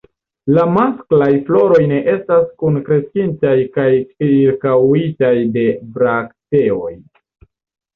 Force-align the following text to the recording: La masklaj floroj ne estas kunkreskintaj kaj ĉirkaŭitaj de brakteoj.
La 0.53 0.61
masklaj 0.77 1.27
floroj 1.49 1.81
ne 1.91 1.99
estas 2.15 2.49
kunkreskintaj 2.65 3.55
kaj 3.79 3.89
ĉirkaŭitaj 4.11 5.37
de 5.61 5.71
brakteoj. 5.97 6.95